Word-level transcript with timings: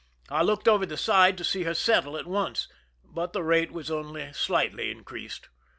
I 0.29 0.41
looked 0.41 0.67
over 0.67 0.87
the 0.87 0.97
side 0.97 1.37
to 1.37 1.43
see 1.43 1.61
her 1.61 1.75
settle 1.75 2.17
at 2.17 2.25
once, 2.25 2.67
but 3.03 3.33
the 3.33 3.43
rate 3.43 3.69
was 3.71 3.91
only 3.91 4.33
slightly 4.33 4.89
increased. 4.89 5.49